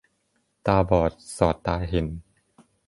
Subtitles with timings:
[0.65, 2.05] ตาบอดสอดตาเห็น